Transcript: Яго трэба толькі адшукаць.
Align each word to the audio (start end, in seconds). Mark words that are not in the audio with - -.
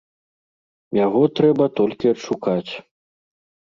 Яго 1.05 1.21
трэба 1.41 1.65
толькі 1.83 2.13
адшукаць. 2.17 2.69